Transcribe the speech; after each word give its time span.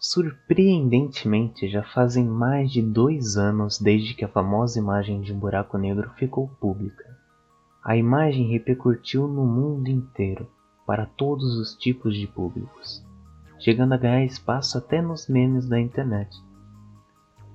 Surpreendentemente, 0.00 1.68
já 1.68 1.82
fazem 1.82 2.24
mais 2.24 2.70
de 2.70 2.80
dois 2.80 3.36
anos 3.36 3.80
desde 3.80 4.14
que 4.14 4.24
a 4.24 4.28
famosa 4.28 4.78
imagem 4.78 5.20
de 5.20 5.32
um 5.32 5.38
buraco 5.38 5.76
negro 5.76 6.08
ficou 6.16 6.46
pública. 6.60 7.04
A 7.82 7.96
imagem 7.96 8.48
repercutiu 8.48 9.26
no 9.26 9.44
mundo 9.44 9.88
inteiro, 9.88 10.48
para 10.86 11.04
todos 11.04 11.56
os 11.58 11.74
tipos 11.74 12.14
de 12.16 12.28
públicos, 12.28 13.04
chegando 13.58 13.92
a 13.92 13.96
ganhar 13.96 14.24
espaço 14.24 14.78
até 14.78 15.02
nos 15.02 15.26
memes 15.26 15.68
da 15.68 15.80
internet. 15.80 16.30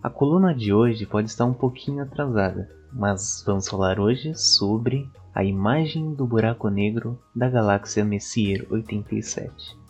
A 0.04 0.10
coluna 0.10 0.54
de 0.54 0.74
hoje 0.74 1.06
pode 1.06 1.30
estar 1.30 1.46
um 1.46 1.54
pouquinho 1.54 2.04
atrasada, 2.04 2.70
mas 2.92 3.42
vamos 3.46 3.70
falar 3.70 4.02
hoje 4.02 4.36
sobre 4.36 5.10
a 5.34 5.46
imagem 5.46 6.14
do 6.14 6.28
buraco 6.28 6.68
negro 6.68 7.18
da 7.34 7.50
galáxia 7.50 8.04
Messier 8.04 8.68
87. 8.70 9.82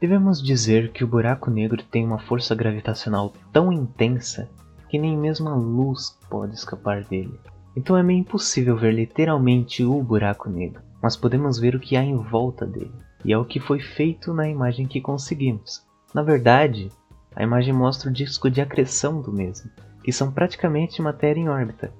Devemos 0.00 0.40
dizer 0.40 0.92
que 0.92 1.02
o 1.02 1.08
buraco 1.08 1.50
negro 1.50 1.82
tem 1.82 2.06
uma 2.06 2.20
força 2.20 2.54
gravitacional 2.54 3.32
tão 3.52 3.72
intensa 3.72 4.48
que 4.88 4.96
nem 4.96 5.18
mesmo 5.18 5.48
a 5.48 5.56
luz 5.56 6.16
pode 6.30 6.54
escapar 6.54 7.02
dele. 7.02 7.38
Então 7.76 7.96
é 7.96 8.02
meio 8.02 8.20
impossível 8.20 8.76
ver 8.76 8.94
literalmente 8.94 9.84
o 9.84 10.00
buraco 10.00 10.48
negro, 10.48 10.80
mas 11.02 11.16
podemos 11.16 11.58
ver 11.58 11.74
o 11.74 11.80
que 11.80 11.96
há 11.96 12.02
em 12.02 12.16
volta 12.16 12.64
dele, 12.64 12.94
e 13.24 13.32
é 13.32 13.38
o 13.38 13.44
que 13.44 13.58
foi 13.58 13.80
feito 13.80 14.32
na 14.32 14.48
imagem 14.48 14.86
que 14.86 15.00
conseguimos. 15.00 15.84
Na 16.14 16.22
verdade, 16.22 16.92
a 17.34 17.42
imagem 17.42 17.74
mostra 17.74 18.08
o 18.08 18.12
disco 18.12 18.48
de 18.48 18.60
acreção 18.60 19.20
do 19.20 19.32
mesmo, 19.32 19.68
que 20.04 20.12
são 20.12 20.30
praticamente 20.30 21.02
matéria 21.02 21.40
em 21.40 21.48
órbita, 21.48 21.92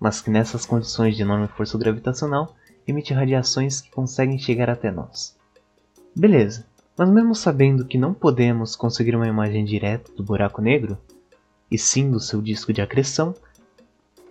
mas 0.00 0.20
que 0.20 0.28
nessas 0.28 0.66
condições 0.66 1.16
de 1.16 1.22
enorme 1.22 1.46
força 1.46 1.78
gravitacional 1.78 2.54
emite 2.86 3.14
radiações 3.14 3.80
que 3.80 3.92
conseguem 3.92 4.38
chegar 4.38 4.68
até 4.68 4.90
nós. 4.90 5.36
Beleza, 6.16 6.66
mas 6.96 7.10
mesmo 7.10 7.34
sabendo 7.34 7.84
que 7.84 7.98
não 7.98 8.14
podemos 8.14 8.76
conseguir 8.76 9.16
uma 9.16 9.26
imagem 9.26 9.64
direta 9.64 10.12
do 10.12 10.22
buraco 10.22 10.62
negro, 10.62 10.96
e 11.70 11.76
sim 11.76 12.10
do 12.10 12.20
seu 12.20 12.40
disco 12.40 12.72
de 12.72 12.80
acreção, 12.80 13.34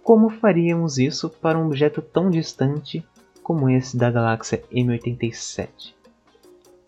como 0.02 0.30
faríamos 0.30 0.98
isso 0.98 1.30
para 1.30 1.58
um 1.58 1.66
objeto 1.66 2.02
tão 2.02 2.30
distante 2.30 3.06
como 3.42 3.70
esse 3.70 3.98
da 3.98 4.10
galáxia 4.10 4.64
M87? 4.72 5.94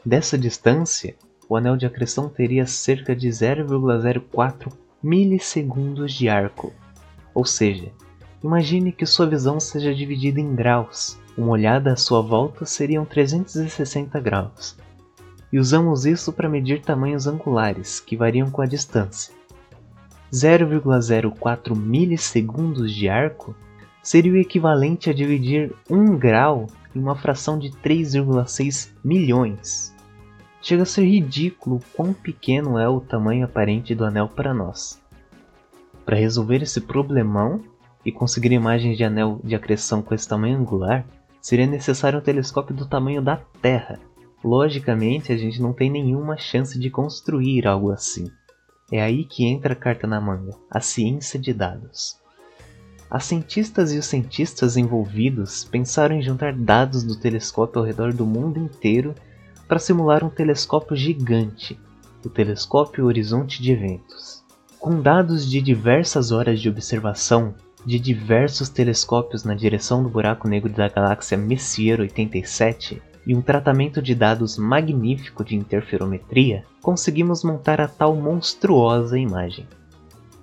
Dessa 0.05 0.37
distância, 0.37 1.15
o 1.49 1.55
anel 1.55 1.75
de 1.75 1.85
acreção 1.85 2.29
teria 2.29 2.65
cerca 2.65 3.15
de 3.15 3.27
0,04 3.27 4.71
milissegundos 5.01 6.13
de 6.13 6.29
arco. 6.29 6.73
Ou 7.33 7.45
seja, 7.45 7.91
imagine 8.43 8.91
que 8.91 9.05
sua 9.05 9.27
visão 9.27 9.59
seja 9.59 9.93
dividida 9.93 10.39
em 10.39 10.55
graus. 10.55 11.19
Uma 11.37 11.51
olhada 11.51 11.93
à 11.93 11.95
sua 11.95 12.21
volta 12.21 12.65
seriam 12.65 13.05
360 13.05 14.19
graus. 14.19 14.77
E 15.55 15.57
usamos 15.57 16.05
isso 16.05 16.33
para 16.33 16.49
medir 16.49 16.81
tamanhos 16.81 17.27
angulares, 17.27 18.01
que 18.01 18.17
variam 18.17 18.51
com 18.51 18.61
a 18.61 18.65
distância. 18.65 19.33
0,04 20.29 21.73
milissegundos 21.73 22.93
de 22.93 23.07
arco 23.07 23.55
seria 24.03 24.33
o 24.33 24.35
equivalente 24.35 25.09
a 25.09 25.13
dividir 25.13 25.73
1 25.89 26.17
grau 26.17 26.67
em 26.93 26.99
uma 26.99 27.15
fração 27.15 27.57
de 27.57 27.69
3,6 27.69 28.89
milhões. 29.01 29.95
Chega 30.61 30.83
a 30.83 30.85
ser 30.85 31.05
ridículo 31.05 31.79
quão 31.95 32.11
pequeno 32.11 32.77
é 32.77 32.89
o 32.89 32.99
tamanho 32.99 33.45
aparente 33.45 33.95
do 33.95 34.03
anel 34.03 34.27
para 34.27 34.53
nós. 34.53 35.01
Para 36.05 36.17
resolver 36.17 36.63
esse 36.63 36.81
problemão 36.81 37.61
e 38.03 38.11
conseguir 38.11 38.51
imagens 38.51 38.97
de 38.97 39.05
anel 39.05 39.39
de 39.41 39.55
acreção 39.55 40.01
com 40.01 40.13
esse 40.13 40.27
tamanho 40.27 40.57
angular, 40.57 41.05
seria 41.39 41.65
necessário 41.65 42.19
um 42.19 42.21
telescópio 42.21 42.75
do 42.75 42.85
tamanho 42.85 43.21
da 43.21 43.37
Terra. 43.61 43.97
Logicamente, 44.45 45.31
a 45.31 45.37
gente 45.37 45.59
não 45.59 45.73
tem 45.73 45.89
nenhuma 45.89 46.37
chance 46.37 46.77
de 46.77 46.91
construir 46.91 47.65
algo 47.65 47.89
assim. 47.89 48.29
É 48.91 49.01
aí 49.01 49.23
que 49.23 49.43
entra 49.43 49.73
a 49.73 49.75
carta 49.75 50.05
na 50.05 50.21
manga, 50.21 50.51
a 50.69 50.79
ciência 50.79 51.39
de 51.39 51.51
dados. 51.51 52.15
As 53.09 53.25
cientistas 53.25 53.91
e 53.91 53.97
os 53.97 54.05
cientistas 54.05 54.77
envolvidos 54.77 55.63
pensaram 55.63 56.15
em 56.15 56.21
juntar 56.21 56.53
dados 56.53 57.03
do 57.03 57.15
telescópio 57.15 57.79
ao 57.79 57.87
redor 57.87 58.13
do 58.13 58.23
mundo 58.23 58.59
inteiro 58.59 59.15
para 59.67 59.79
simular 59.79 60.23
um 60.23 60.29
telescópio 60.29 60.95
gigante, 60.95 61.79
o 62.23 62.29
Telescópio 62.29 63.07
Horizonte 63.07 63.63
de 63.63 63.71
Eventos. 63.71 64.43
Com 64.77 65.01
dados 65.01 65.49
de 65.49 65.59
diversas 65.59 66.31
horas 66.31 66.61
de 66.61 66.69
observação 66.69 67.55
de 67.83 67.97
diversos 67.97 68.69
telescópios 68.69 69.43
na 69.43 69.55
direção 69.55 70.03
do 70.03 70.09
buraco 70.09 70.47
negro 70.47 70.71
da 70.71 70.87
galáxia 70.87 71.35
Messier 71.35 71.99
87 71.99 73.01
e 73.25 73.35
um 73.35 73.41
tratamento 73.41 74.01
de 74.01 74.13
dados 74.13 74.57
magnífico 74.57 75.43
de 75.43 75.55
interferometria, 75.55 76.63
conseguimos 76.81 77.43
montar 77.43 77.81
a 77.81 77.87
tal 77.87 78.15
monstruosa 78.15 79.17
imagem. 79.17 79.67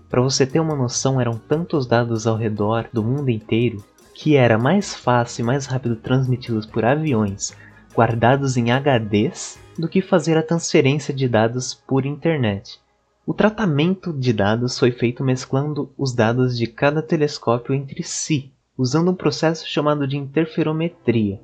Para 0.09 0.21
você 0.21 0.45
ter 0.45 0.61
uma 0.61 0.77
noção, 0.77 1.21
eram 1.21 1.39
tantos 1.39 1.87
dados 1.87 2.27
ao 2.27 2.37
redor 2.37 2.89
do 2.93 3.03
mundo 3.03 3.31
inteiro 3.31 3.83
que 4.15 4.37
era 4.37 4.59
mais 4.59 4.95
fácil 4.95 5.43
e 5.43 5.47
mais 5.47 5.67
rápido 5.67 5.97
transmiti-los 5.97 6.67
por 6.67 6.85
aviões 6.85 7.57
guardados 7.95 8.57
em 8.57 8.67
HDs 8.71 9.59
do 9.79 9.89
que 9.89 10.03
fazer 10.03 10.37
a 10.37 10.43
transferência 10.43 11.15
de 11.15 11.29
dados 11.29 11.75
por 11.75 12.05
internet. 12.05 12.81
O 13.27 13.33
tratamento 13.33 14.13
de 14.13 14.33
dados 14.33 14.79
foi 14.79 14.91
feito 14.91 15.23
mesclando 15.23 15.93
os 15.97 16.13
dados 16.13 16.59
de 16.59 16.67
cada 16.67 17.01
telescópio 17.01 17.75
entre 17.75 18.03
si, 18.03 18.53
usando 18.77 19.11
um 19.11 19.15
processo 19.15 19.67
chamado 19.67 20.07
de 20.07 20.17
interferometria. 20.17 21.41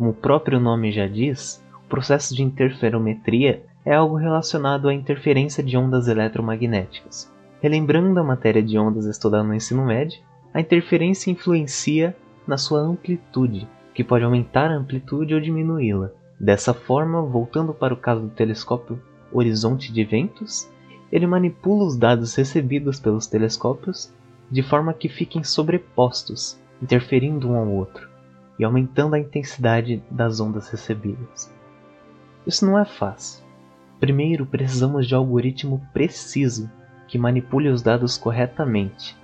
Como 0.00 0.12
o 0.12 0.14
próprio 0.14 0.58
nome 0.58 0.90
já 0.90 1.06
diz, 1.06 1.62
o 1.84 1.86
processo 1.90 2.34
de 2.34 2.42
interferometria 2.42 3.62
é 3.84 3.94
algo 3.94 4.16
relacionado 4.16 4.88
à 4.88 4.94
interferência 4.94 5.62
de 5.62 5.76
ondas 5.76 6.08
eletromagnéticas. 6.08 7.30
Relembrando 7.60 8.18
a 8.18 8.24
matéria 8.24 8.62
de 8.62 8.78
ondas 8.78 9.04
estudada 9.04 9.44
no 9.44 9.54
ensino 9.54 9.84
médio, 9.84 10.18
a 10.54 10.60
interferência 10.62 11.30
influencia 11.30 12.16
na 12.46 12.56
sua 12.56 12.80
amplitude, 12.80 13.68
que 13.92 14.02
pode 14.02 14.24
aumentar 14.24 14.70
a 14.70 14.76
amplitude 14.76 15.34
ou 15.34 15.40
diminuí-la. 15.40 16.10
Dessa 16.40 16.72
forma, 16.72 17.20
voltando 17.20 17.74
para 17.74 17.92
o 17.92 17.98
caso 17.98 18.22
do 18.22 18.30
telescópio 18.30 18.98
Horizonte 19.30 19.92
de 19.92 20.00
Eventos, 20.00 20.66
ele 21.12 21.26
manipula 21.26 21.84
os 21.84 21.98
dados 21.98 22.34
recebidos 22.36 22.98
pelos 22.98 23.26
telescópios 23.26 24.10
de 24.50 24.62
forma 24.62 24.94
que 24.94 25.10
fiquem 25.10 25.44
sobrepostos, 25.44 26.58
interferindo 26.80 27.50
um 27.50 27.56
ao 27.56 27.68
outro 27.68 28.09
e 28.60 28.64
aumentando 28.64 29.14
a 29.14 29.18
intensidade 29.18 30.02
das 30.10 30.38
ondas 30.38 30.68
recebidas. 30.68 31.50
Isso 32.46 32.66
não 32.66 32.78
é 32.78 32.84
fácil. 32.84 33.42
Primeiro, 33.98 34.44
precisamos 34.44 35.06
de 35.06 35.14
um 35.14 35.18
algoritmo 35.18 35.80
preciso 35.94 36.70
que 37.08 37.16
manipule 37.16 37.70
os 37.70 37.80
dados 37.80 38.18
corretamente. 38.18 39.16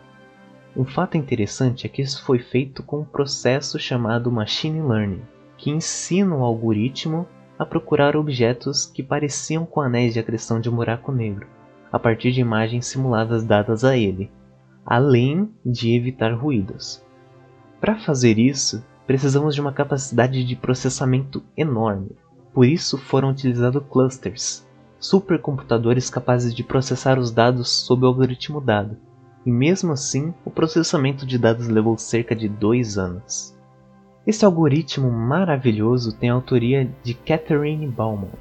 Um 0.75 0.87
fato 0.87 1.19
interessante 1.19 1.85
é 1.85 1.89
que 1.91 2.01
isso 2.01 2.25
foi 2.25 2.39
feito 2.39 2.83
com 2.83 3.01
um 3.01 3.05
processo 3.05 3.79
chamado 3.79 4.33
Machine 4.33 4.81
Learning, 4.81 5.23
que 5.59 5.71
ensina 5.71 6.35
o 6.35 6.43
algoritmo 6.43 7.29
a 7.59 7.67
procurar 7.67 8.17
objetos 8.17 8.87
que 8.87 9.03
pareciam 9.03 9.67
com 9.67 9.83
anéis 9.83 10.15
de 10.15 10.21
acreção 10.21 10.59
de 10.59 10.71
um 10.71 10.77
buraco 10.77 11.13
negro, 11.13 11.47
a 11.93 11.99
partir 11.99 12.33
de 12.33 12.41
imagens 12.41 12.87
simuladas 12.87 13.45
dadas 13.45 13.85
a 13.85 13.99
ele, 13.99 14.31
além 14.85 15.51
de 15.63 15.95
evitar 15.95 16.33
ruídos. 16.33 17.05
Para 17.79 17.99
fazer 17.99 18.39
isso, 18.39 18.83
precisamos 19.07 19.55
de 19.55 19.61
uma 19.61 19.73
capacidade 19.73 20.45
de 20.45 20.57
processamento 20.57 21.43
enorme. 21.57 22.11
Por 22.53 22.67
isso 22.67 22.99
foram 22.99 23.31
utilizados 23.31 23.83
clusters, 23.89 24.67
supercomputadores 24.99 26.11
capazes 26.11 26.55
de 26.55 26.65
processar 26.65 27.19
os 27.19 27.31
dados 27.31 27.69
sob 27.69 28.05
o 28.05 28.09
algoritmo 28.09 28.61
dado. 28.61 28.97
E 29.45 29.51
mesmo 29.51 29.93
assim, 29.93 30.35
o 30.45 30.51
processamento 30.51 31.25
de 31.25 31.39
dados 31.39 31.69
levou 31.69 31.97
cerca 31.97 32.35
de 32.35 32.49
dois 32.49 32.99
anos. 32.99 33.57
Esse 34.27 34.45
algoritmo 34.45 35.09
maravilhoso 35.09 36.17
tem 36.17 36.31
a 36.31 36.35
autoria 36.35 36.91
de 37.05 37.15
Catherine 37.15 37.87
Bauman, 37.87 38.33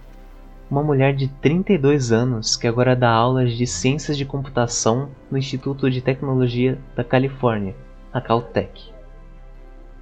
uma 0.70 0.82
mulher 0.82 1.16
de 1.16 1.28
32 1.28 2.12
anos 2.12 2.56
que 2.56 2.68
agora 2.68 2.96
dá 2.96 3.12
aulas 3.12 3.56
de 3.56 3.68
ciências 3.68 4.18
de 4.18 4.26
computação 4.26 5.10
no 5.30 5.38
Instituto 5.38 5.92
de 5.92 6.02
Tecnologia 6.02 6.80
da 6.96 7.04
Califórnia, 7.04 7.76
a 8.12 8.20
Caltech. 8.20 8.95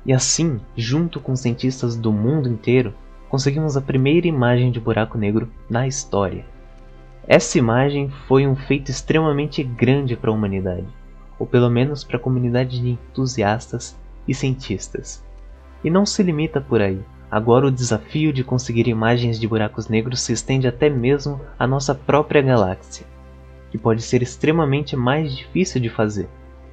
E 0.05 0.11
assim, 0.11 0.59
junto 0.75 1.19
com 1.19 1.35
cientistas 1.35 1.95
do 1.95 2.11
mundo 2.11 2.49
inteiro, 2.49 2.93
conseguimos 3.29 3.77
a 3.77 3.81
primeira 3.81 4.27
imagem 4.27 4.71
de 4.71 4.79
buraco 4.79 5.17
negro 5.17 5.49
na 5.69 5.87
história. 5.87 6.45
Essa 7.25 7.57
imagem 7.57 8.09
foi 8.27 8.45
um 8.45 8.55
feito 8.55 8.91
extremamente 8.91 9.63
grande 9.63 10.15
para 10.15 10.29
a 10.29 10.33
humanidade, 10.33 10.87
ou 11.39 11.47
pelo 11.47 11.69
menos 11.69 12.03
para 12.03 12.17
a 12.17 12.19
comunidade 12.19 12.81
de 12.81 12.89
entusiastas 12.89 13.97
e 14.27 14.33
cientistas. 14.33 15.23
E 15.83 15.89
não 15.89 16.05
se 16.05 16.21
limita 16.21 16.59
por 16.59 16.81
aí. 16.81 16.99
Agora 17.31 17.65
o 17.65 17.71
desafio 17.71 18.31
de 18.31 18.43
conseguir 18.43 18.87
imagens 18.87 19.39
de 19.39 19.47
buracos 19.47 19.87
negros 19.87 20.21
se 20.21 20.33
estende 20.33 20.67
até 20.67 20.89
mesmo 20.89 21.41
à 21.57 21.65
nossa 21.65 21.95
própria 21.95 22.41
galáxia, 22.41 23.07
que 23.71 23.77
pode 23.77 24.01
ser 24.01 24.21
extremamente 24.21 24.95
mais 24.95 25.35
difícil 25.35 25.81
de 25.81 25.89
fazer, 25.89 26.27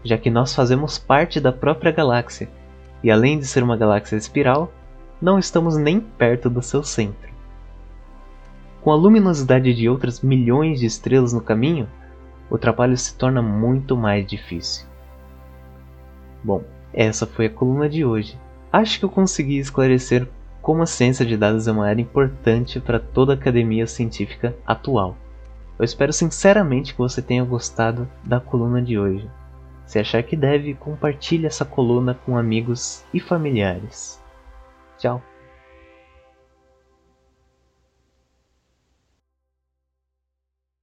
já 0.05 0.19
que 0.19 0.29
nós 0.29 0.55
fazemos 0.55 0.99
parte 0.99 1.41
da 1.41 1.53
própria 1.53 1.91
galáxia, 1.91 2.51
e 3.03 3.11
além 3.11 3.39
de 3.39 3.47
ser 3.47 3.63
uma 3.63 3.77
galáxia 3.77 4.17
espiral, 4.17 4.73
não 5.21 5.39
estamos 5.39 5.77
nem 5.77 6.01
perto 6.01 6.49
do 6.49 6.63
seu 6.63 6.83
centro. 6.83 7.31
Com 8.81 8.91
a 8.91 8.95
luminosidade 8.95 9.75
de 9.75 9.89
outras 9.89 10.23
milhões 10.23 10.81
de 10.81 10.87
estrelas 10.87 11.33
no 11.33 11.41
caminho, 11.41 11.89
o 12.49 12.57
trabalho 12.57 12.97
se 12.97 13.15
torna 13.15 13.43
muito 13.43 13.97
mais 13.97 14.27
difícil. 14.27 14.87
Bom, 16.43 16.65
essa 16.93 17.27
foi 17.27 17.47
a 17.47 17.51
coluna 17.51 17.89
de 17.89 18.05
hoje. 18.05 18.39
Acho 18.73 18.99
que 18.99 19.05
eu 19.05 19.11
consegui 19.11 19.59
esclarecer 19.59 20.27
como 20.63 20.83
a 20.83 20.87
ciência 20.87 21.25
de 21.25 21.37
dados 21.37 21.69
é 21.69 21.73
uma 21.73 21.87
área 21.87 22.03
importante 22.03 22.81
para 22.81 22.99
toda 22.99 23.33
a 23.33 23.37
academia 23.37 23.87
científica 23.87 24.57
atual. 24.67 25.17
Eu 25.79 25.85
espero 25.85 26.13
sinceramente 26.13 26.93
que 26.93 26.99
você 26.99 27.23
tenha 27.23 27.45
gostado 27.45 28.09
da 28.25 28.41
coluna 28.41 28.83
de 28.83 28.99
hoje. 28.99 29.29
Se 29.91 29.99
achar 29.99 30.23
que 30.23 30.37
deve, 30.37 30.73
compartilhe 30.73 31.47
essa 31.47 31.65
coluna 31.65 32.15
com 32.15 32.39
amigos 32.39 33.05
e 33.13 33.19
familiares. 33.19 34.23
Tchau! 34.97 35.21